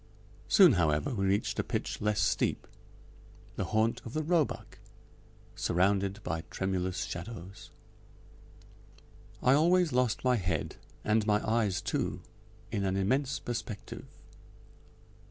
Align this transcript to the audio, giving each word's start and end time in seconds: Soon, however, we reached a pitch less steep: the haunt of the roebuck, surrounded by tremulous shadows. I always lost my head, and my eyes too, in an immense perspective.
Soon, 0.47 0.73
however, 0.73 1.13
we 1.13 1.27
reached 1.27 1.59
a 1.59 1.63
pitch 1.63 2.01
less 2.01 2.19
steep: 2.19 2.65
the 3.55 3.65
haunt 3.65 4.01
of 4.03 4.13
the 4.13 4.23
roebuck, 4.23 4.79
surrounded 5.55 6.23
by 6.23 6.41
tremulous 6.49 7.03
shadows. 7.03 7.69
I 9.43 9.53
always 9.53 9.93
lost 9.93 10.23
my 10.23 10.37
head, 10.37 10.77
and 11.03 11.27
my 11.27 11.47
eyes 11.47 11.83
too, 11.83 12.23
in 12.71 12.83
an 12.83 12.97
immense 12.97 13.37
perspective. 13.37 14.05